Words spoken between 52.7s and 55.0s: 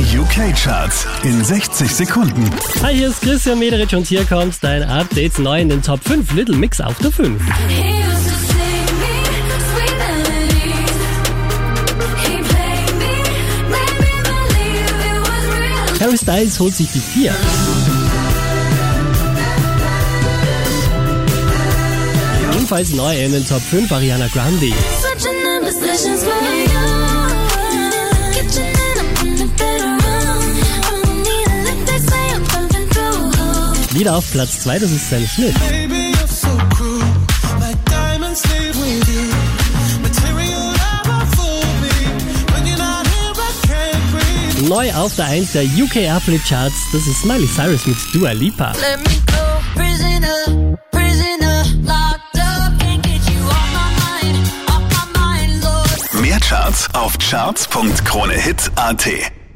Can't get you off my mind, off